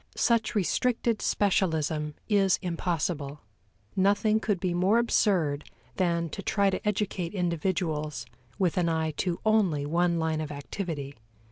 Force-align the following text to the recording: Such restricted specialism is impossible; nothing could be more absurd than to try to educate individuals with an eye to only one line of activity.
Such 0.15 0.55
restricted 0.55 1.21
specialism 1.21 2.15
is 2.27 2.57
impossible; 2.63 3.41
nothing 3.95 4.39
could 4.39 4.59
be 4.59 4.73
more 4.73 4.97
absurd 4.97 5.69
than 5.97 6.27
to 6.29 6.41
try 6.41 6.71
to 6.71 6.83
educate 6.87 7.35
individuals 7.35 8.25
with 8.57 8.77
an 8.79 8.89
eye 8.89 9.11
to 9.17 9.39
only 9.45 9.85
one 9.85 10.17
line 10.17 10.41
of 10.41 10.51
activity. 10.51 11.17